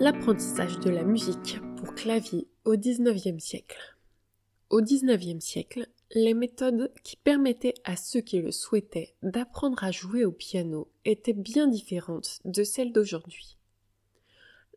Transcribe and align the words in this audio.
L'apprentissage 0.00 0.78
de 0.78 0.88
la 0.88 1.04
musique 1.04 1.58
pour 1.76 1.94
clavier 1.94 2.48
au 2.64 2.74
XIXe 2.74 3.38
siècle. 3.38 3.98
Au 4.70 4.80
XIXe 4.80 5.44
siècle, 5.44 5.86
les 6.14 6.32
méthodes 6.32 6.90
qui 7.04 7.16
permettaient 7.16 7.74
à 7.84 7.96
ceux 7.96 8.22
qui 8.22 8.40
le 8.40 8.50
souhaitaient 8.50 9.14
d'apprendre 9.22 9.84
à 9.84 9.90
jouer 9.90 10.24
au 10.24 10.32
piano 10.32 10.90
étaient 11.04 11.34
bien 11.34 11.66
différentes 11.66 12.40
de 12.46 12.64
celles 12.64 12.94
d'aujourd'hui. 12.94 13.58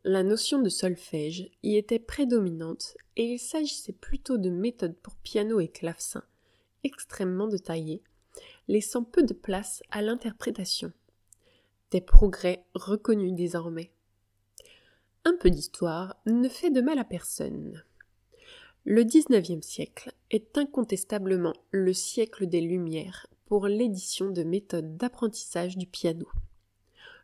La 0.04 0.22
notion 0.22 0.60
de 0.60 0.68
solfège 0.68 1.50
y 1.62 1.78
était 1.78 1.98
prédominante 1.98 2.94
et 3.16 3.24
il 3.24 3.38
s'agissait 3.38 3.94
plutôt 3.94 4.36
de 4.36 4.50
méthodes 4.50 4.98
pour 4.98 5.16
piano 5.16 5.58
et 5.58 5.68
clavecin, 5.68 6.24
extrêmement 6.82 7.48
détaillées, 7.48 8.02
laissant 8.68 9.04
peu 9.04 9.22
de 9.22 9.32
place 9.32 9.82
à 9.90 10.02
l'interprétation. 10.02 10.92
Des 11.92 12.02
progrès 12.02 12.66
reconnus 12.74 13.32
désormais. 13.32 13.93
Un 15.26 15.36
peu 15.40 15.48
d'histoire 15.48 16.16
ne 16.26 16.50
fait 16.50 16.70
de 16.70 16.82
mal 16.82 16.98
à 16.98 17.04
personne. 17.04 17.82
Le 18.84 19.04
XIXe 19.04 19.66
siècle 19.66 20.12
est 20.30 20.58
incontestablement 20.58 21.54
le 21.70 21.94
siècle 21.94 22.46
des 22.46 22.60
Lumières 22.60 23.26
pour 23.46 23.66
l'édition 23.66 24.28
de 24.28 24.42
méthodes 24.42 24.98
d'apprentissage 24.98 25.78
du 25.78 25.86
piano. 25.86 26.26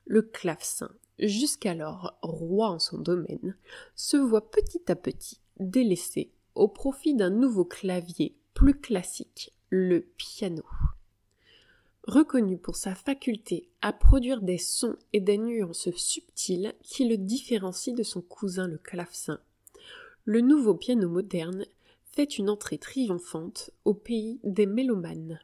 Le 0.07 0.23
clavecin, 0.23 0.91
jusqu'alors 1.19 2.19
roi 2.23 2.71
en 2.71 2.79
son 2.79 2.97
domaine, 2.97 3.55
se 3.95 4.17
voit 4.17 4.51
petit 4.51 4.91
à 4.91 4.97
petit 4.97 5.39
délaissé 5.59 6.33
au 6.55 6.69
profit 6.69 7.15
d'un 7.15 7.29
nouveau 7.29 7.67
clavier 7.67 8.35
plus 8.55 8.81
classique, 8.81 9.53
le 9.69 10.01
piano. 10.17 10.65
Reconnu 12.11 12.59
pour 12.59 12.75
sa 12.75 12.97
faculté 12.97 13.69
à 13.83 13.93
produire 13.93 14.43
des 14.43 14.59
sons 14.59 14.97
et 15.13 15.21
des 15.21 15.39
nuances 15.39 15.93
subtiles 15.93 16.75
qui 16.83 17.07
le 17.07 17.17
différencient 17.17 17.95
de 17.95 18.03
son 18.03 18.21
cousin 18.21 18.67
le 18.67 18.79
clavecin, 18.79 19.39
le 20.25 20.41
nouveau 20.41 20.75
piano 20.75 21.09
moderne 21.09 21.65
fait 22.03 22.37
une 22.37 22.51
entrée 22.51 22.79
triomphante 22.79 23.71
au 23.85 23.95
pays 23.95 24.41
des 24.43 24.67
mélomanes. 24.67 25.39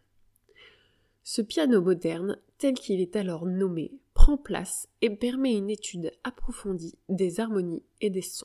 Ce 1.22 1.40
piano 1.40 1.80
moderne, 1.80 2.36
tel 2.58 2.74
qu'il 2.74 3.00
est 3.00 3.14
alors 3.14 3.46
nommé, 3.46 3.92
prend 4.12 4.36
place 4.36 4.88
et 5.02 5.10
permet 5.10 5.54
une 5.54 5.70
étude 5.70 6.10
approfondie 6.24 6.98
des 7.08 7.38
harmonies 7.38 7.84
et 8.00 8.10
des 8.10 8.22
sons. 8.22 8.44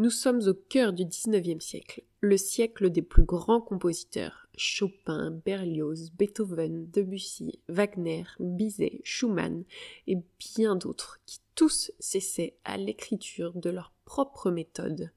Nous 0.00 0.08
sommes 0.08 0.40
au 0.48 0.54
cœur 0.54 0.94
du 0.94 1.04
XIXe 1.04 1.62
siècle, 1.62 2.04
le 2.22 2.38
siècle 2.38 2.88
des 2.88 3.02
plus 3.02 3.24
grands 3.24 3.60
compositeurs, 3.60 4.46
Chopin, 4.56 5.30
Berlioz, 5.30 6.10
Beethoven, 6.16 6.90
Debussy, 6.90 7.60
Wagner, 7.68 8.24
Bizet, 8.38 9.02
Schumann 9.04 9.62
et 10.06 10.16
bien 10.38 10.74
d'autres 10.74 11.20
qui 11.26 11.40
tous 11.54 11.92
cessaient 11.98 12.56
à 12.64 12.78
l'écriture 12.78 13.52
de 13.52 13.68
leur 13.68 13.92
propre 14.06 14.50
méthode, 14.50 15.10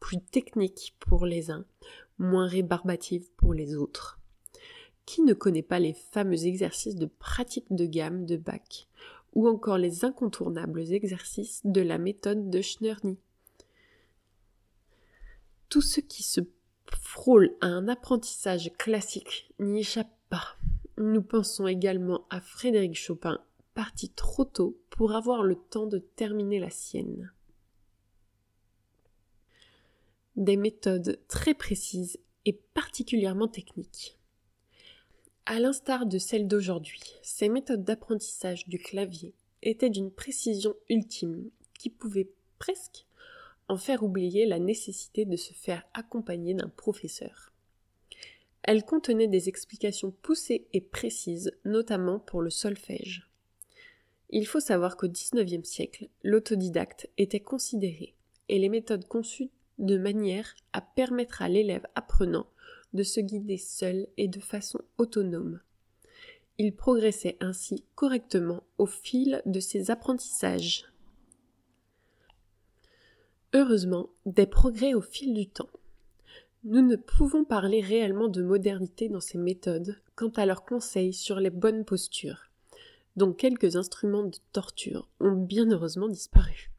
plus 0.00 0.20
technique 0.20 0.96
pour 0.98 1.26
les 1.26 1.52
uns, 1.52 1.64
moins 2.18 2.48
rébarbative 2.48 3.30
pour 3.36 3.54
les 3.54 3.76
autres. 3.76 4.18
Qui 5.06 5.22
ne 5.22 5.34
connaît 5.34 5.62
pas 5.62 5.78
les 5.78 5.92
fameux 5.92 6.44
exercices 6.44 6.96
de 6.96 7.06
pratique 7.06 7.72
de 7.72 7.86
gamme 7.86 8.26
de 8.26 8.36
Bach, 8.36 8.88
ou 9.32 9.46
encore 9.46 9.78
les 9.78 10.04
incontournables 10.04 10.92
exercices 10.92 11.60
de 11.64 11.82
la 11.82 11.98
méthode 11.98 12.50
de 12.50 12.60
Tous 15.74 15.80
ceux 15.80 16.02
qui 16.02 16.22
se 16.22 16.40
frôle 16.86 17.56
à 17.60 17.66
un 17.66 17.88
apprentissage 17.88 18.70
classique 18.78 19.50
n'y 19.58 19.80
échappe 19.80 20.16
pas. 20.28 20.54
Nous 20.98 21.20
pensons 21.20 21.66
également 21.66 22.28
à 22.30 22.40
Frédéric 22.40 22.94
Chopin, 22.94 23.44
parti 23.74 24.08
trop 24.08 24.44
tôt 24.44 24.80
pour 24.88 25.16
avoir 25.16 25.42
le 25.42 25.56
temps 25.56 25.88
de 25.88 25.98
terminer 25.98 26.60
la 26.60 26.70
sienne. 26.70 27.32
Des 30.36 30.56
méthodes 30.56 31.18
très 31.26 31.54
précises 31.54 32.20
et 32.44 32.52
particulièrement 32.52 33.48
techniques. 33.48 34.16
À 35.44 35.58
l'instar 35.58 36.06
de 36.06 36.18
celles 36.18 36.46
d'aujourd'hui, 36.46 37.02
ces 37.22 37.48
méthodes 37.48 37.82
d'apprentissage 37.82 38.68
du 38.68 38.78
clavier 38.78 39.34
étaient 39.62 39.90
d'une 39.90 40.12
précision 40.12 40.76
ultime 40.88 41.50
qui 41.76 41.90
pouvait 41.90 42.30
presque 42.60 43.08
en 43.68 43.76
faire 43.76 44.02
oublier 44.02 44.46
la 44.46 44.58
nécessité 44.58 45.24
de 45.24 45.36
se 45.36 45.52
faire 45.52 45.84
accompagner 45.94 46.54
d'un 46.54 46.68
professeur. 46.68 47.52
Elle 48.62 48.84
contenait 48.84 49.28
des 49.28 49.48
explications 49.48 50.10
poussées 50.10 50.66
et 50.72 50.80
précises, 50.80 51.52
notamment 51.64 52.18
pour 52.18 52.40
le 52.40 52.50
solfège. 52.50 53.28
Il 54.30 54.46
faut 54.46 54.60
savoir 54.60 54.96
qu'au 54.96 55.08
XIXe 55.08 55.68
siècle, 55.68 56.08
l'autodidacte 56.22 57.08
était 57.18 57.40
considéré 57.40 58.14
et 58.48 58.58
les 58.58 58.68
méthodes 58.68 59.06
conçues 59.06 59.50
de 59.78 59.98
manière 59.98 60.54
à 60.72 60.80
permettre 60.80 61.42
à 61.42 61.48
l'élève 61.48 61.86
apprenant 61.94 62.46
de 62.94 63.02
se 63.02 63.20
guider 63.20 63.58
seul 63.58 64.06
et 64.16 64.28
de 64.28 64.40
façon 64.40 64.80
autonome. 64.98 65.60
Il 66.58 66.74
progressait 66.74 67.36
ainsi 67.40 67.84
correctement 67.96 68.62
au 68.78 68.86
fil 68.86 69.42
de 69.44 69.60
ses 69.60 69.90
apprentissages. 69.90 70.84
Heureusement, 73.56 74.10
des 74.26 74.46
progrès 74.46 74.94
au 74.94 75.00
fil 75.00 75.32
du 75.32 75.46
temps. 75.46 75.68
Nous 76.64 76.82
ne 76.82 76.96
pouvons 76.96 77.44
parler 77.44 77.80
réellement 77.80 78.26
de 78.26 78.42
modernité 78.42 79.08
dans 79.08 79.20
ces 79.20 79.38
méthodes 79.38 79.96
quant 80.16 80.30
à 80.30 80.44
leurs 80.44 80.64
conseils 80.64 81.12
sur 81.12 81.38
les 81.38 81.50
bonnes 81.50 81.84
postures, 81.84 82.50
dont 83.14 83.32
quelques 83.32 83.76
instruments 83.76 84.24
de 84.24 84.38
torture 84.52 85.08
ont 85.20 85.36
bien 85.36 85.70
heureusement 85.70 86.08
disparu. 86.08 86.72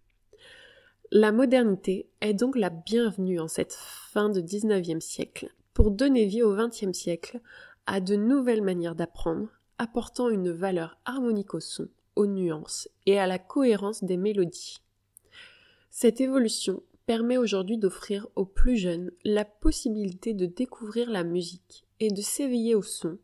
La 1.12 1.32
modernité 1.32 2.10
est 2.20 2.34
donc 2.34 2.58
la 2.58 2.72
bienvenue 2.72 3.40
en 3.40 3.48
cette 3.48 3.74
fin 3.74 4.28
de 4.28 4.42
XIXe 4.42 5.04
siècle 5.04 5.48
pour 5.74 5.92
donner 5.92 6.26
vie 6.26 6.44
au 6.44 6.58
XXe 6.58 6.92
siècle 6.92 7.40
à 7.86 8.02
de 8.02 8.18
nouvelles 8.18 8.64
manières 8.64 8.96
d'apprendre, 8.96 9.48
apportant 9.78 10.28
une 10.28 10.52
valeur 10.52 10.98
harmonique 11.06 11.54
au 11.54 11.62
son, 11.62 11.88
aux 12.18 12.28
nuances 12.28 12.90
et 13.06 13.18
à 13.18 13.28
la 13.28 13.40
cohérence 13.40 14.04
des 14.04 14.18
mélodies. 14.18 14.82
Cette 15.98 16.20
évolution 16.20 16.84
permet 17.06 17.38
aujourd'hui 17.38 17.78
d'offrir 17.78 18.28
aux 18.36 18.44
plus 18.44 18.76
jeunes 18.76 19.12
la 19.24 19.46
possibilité 19.46 20.34
de 20.34 20.46
découvrir 20.46 21.10
la 21.10 21.24
musique 21.24 21.86
et 22.02 22.12
de 22.12 22.22
s'éveiller 22.22 22.76
au 22.76 22.82
son, 22.82 23.18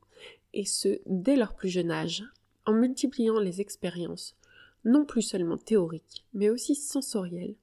et 0.53 0.63
ce 0.63 1.01
dès 1.05 1.35
leur 1.35 1.53
plus 1.53 1.67
jeune 1.67 1.91
âge, 1.91 2.23
en 2.65 2.71
multipliant 2.71 3.39
les 3.41 3.59
expériences, 3.59 4.37
non 4.85 5.03
plus 5.03 5.21
seulement 5.21 5.57
théoriques, 5.57 6.25
mais 6.33 6.49
aussi 6.49 6.75
sensorielles, 6.75 7.57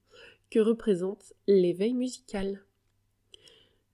que 0.51 0.59
représente 0.59 1.33
l'éveil 1.47 1.95
musical. 1.95 2.63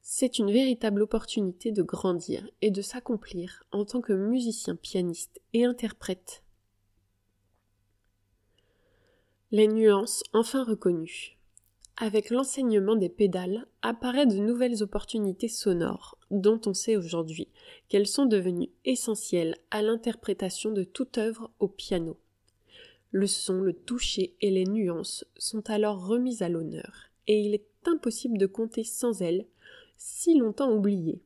C'est 0.03 0.41
une 0.41 0.51
véritable 0.51 1.03
opportunité 1.03 1.71
de 1.71 1.85
grandir 1.85 2.51
et 2.61 2.73
de 2.73 2.83
s'accomplir 2.83 3.63
en 3.71 3.85
tant 3.85 4.01
que 4.01 4.15
musicien 4.15 4.75
pianiste 4.75 5.41
et 5.53 5.65
interprète 5.65 6.43
les 9.55 9.69
nuances 9.69 10.25
enfin 10.33 10.65
reconnues. 10.65 11.39
Avec 11.97 12.31
l'enseignement 12.31 12.97
des 12.97 13.09
pédales 13.09 13.69
apparaissent 13.83 14.35
de 14.35 14.43
nouvelles 14.43 14.83
opportunités 14.83 15.47
sonores, 15.47 16.19
dont 16.33 16.61
on 16.67 16.75
sait 16.75 16.97
aujourd'hui 16.97 17.47
qu'elles 17.89 18.09
sont 18.09 18.27
devenues 18.27 18.73
essentielles 18.85 19.57
à 19.71 19.81
l'interprétation 19.81 20.73
de 20.73 20.83
toute 20.83 21.19
œuvre 21.19 21.53
au 21.61 21.69
piano. 21.69 22.19
Le 23.13 23.29
son, 23.29 23.61
le 23.61 23.75
toucher 23.75 24.35
et 24.41 24.51
les 24.51 24.65
nuances 24.65 25.25
sont 25.37 25.71
alors 25.71 26.05
remises 26.05 26.43
à 26.43 26.49
l'honneur, 26.49 27.13
et 27.29 27.39
il 27.39 27.55
est 27.55 27.69
impossible 27.87 28.39
de 28.39 28.47
compter 28.47 28.83
sans 28.83 29.23
elles, 29.23 29.47
si 29.97 30.37
longtemps 30.37 30.73
oubliées. 30.73 31.23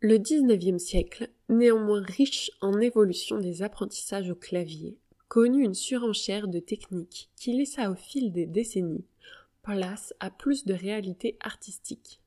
Le 0.00 0.18
XIXe 0.18 0.76
siècle, 0.76 1.30
néanmoins 1.48 2.02
riche 2.02 2.50
en 2.60 2.78
évolution 2.80 3.38
des 3.38 3.62
apprentissages 3.62 4.28
au 4.28 4.34
clavier, 4.34 4.99
connut 5.30 5.64
une 5.64 5.74
surenchère 5.74 6.48
de 6.48 6.58
techniques 6.58 7.30
qui 7.36 7.56
laissa 7.56 7.88
au 7.88 7.94
fil 7.94 8.32
des 8.32 8.46
décennies 8.46 9.06
place 9.62 10.12
à 10.18 10.28
plus 10.28 10.64
de 10.64 10.74
réalité 10.74 11.36
artistique. 11.40 12.20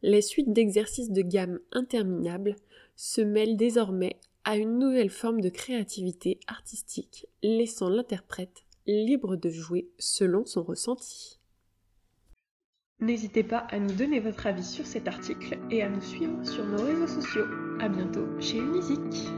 Les 0.00 0.22
suites 0.22 0.52
d'exercices 0.52 1.10
de 1.10 1.20
gamme 1.20 1.60
interminables 1.72 2.56
se 2.96 3.20
mêlent 3.20 3.58
désormais 3.58 4.18
à 4.44 4.56
une 4.56 4.78
nouvelle 4.78 5.10
forme 5.10 5.42
de 5.42 5.50
créativité 5.50 6.40
artistique, 6.46 7.26
laissant 7.42 7.90
l'interprète 7.90 8.64
libre 8.86 9.36
de 9.36 9.50
jouer 9.50 9.90
selon 9.98 10.46
son 10.46 10.62
ressenti. 10.62 11.38
N'hésitez 13.00 13.42
pas 13.42 13.58
à 13.58 13.78
nous 13.78 13.94
donner 13.94 14.20
votre 14.20 14.46
avis 14.46 14.64
sur 14.64 14.86
cet 14.86 15.06
article 15.06 15.58
et 15.70 15.82
à 15.82 15.90
nous 15.90 16.00
suivre 16.00 16.42
sur 16.46 16.64
nos 16.64 16.82
réseaux 16.82 17.06
sociaux. 17.06 17.46
À 17.78 17.90
bientôt 17.90 18.26
chez 18.40 18.60
Musique. 18.60 19.28